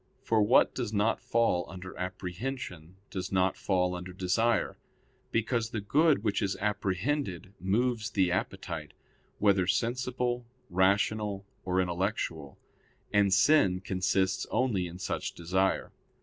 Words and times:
For 0.23 0.41
what 0.41 0.73
does 0.73 0.91
not 0.91 1.21
fall 1.21 1.63
under 1.69 1.95
apprehension, 1.95 2.95
does 3.11 3.31
not 3.31 3.55
fall 3.55 3.93
under 3.93 4.13
desire; 4.13 4.79
because 5.29 5.69
the 5.69 5.79
good 5.79 6.23
which 6.23 6.41
is 6.41 6.55
apprehended 6.59 7.53
moves 7.59 8.09
the 8.09 8.31
appetite, 8.31 8.93
whether 9.37 9.67
sensible, 9.67 10.43
rational, 10.71 11.45
or 11.65 11.79
intellectual; 11.79 12.57
and 13.13 13.31
sin 13.31 13.79
consists 13.79 14.47
only 14.49 14.87
in 14.87 14.97
such 14.97 15.33
desire. 15.33 15.91